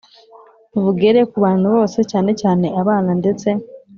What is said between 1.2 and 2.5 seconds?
ku bantu bose cyane